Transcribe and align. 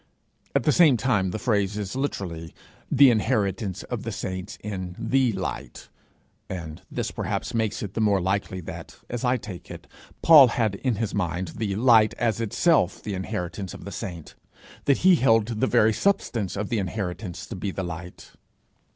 At 0.55 0.63
the 0.63 0.71
same 0.71 0.97
time 0.97 1.29
the 1.29 1.37
phrase 1.37 1.77
is 1.77 1.95
literally 1.95 2.55
'the 2.91 3.11
inheritance 3.11 3.83
of 3.83 4.01
the 4.01 4.11
saints 4.11 4.57
in 4.63 4.95
the 4.97 5.31
light;' 5.33 5.89
and 6.49 6.81
this 6.89 7.11
perhaps 7.11 7.53
makes 7.53 7.83
it 7.83 7.93
the 7.93 8.01
more 8.01 8.19
likely 8.19 8.61
that, 8.61 8.97
as 9.11 9.23
I 9.23 9.37
take 9.37 9.69
it, 9.69 9.85
Paul 10.23 10.47
had 10.47 10.73
in 10.73 10.95
his 10.95 11.13
mind 11.13 11.49
the 11.49 11.75
light 11.75 12.15
as 12.15 12.41
itself 12.41 13.03
the 13.03 13.13
inheritance 13.13 13.75
of 13.75 13.85
the 13.85 13.91
saints 13.91 14.33
that 14.85 14.97
he 15.05 15.17
held 15.17 15.45
the 15.59 15.67
very 15.67 15.93
substance 15.93 16.55
of 16.55 16.69
the 16.69 16.79
inheritance 16.79 17.45
to 17.45 17.55
be 17.55 17.69
the 17.69 17.83
light. 17.83 18.31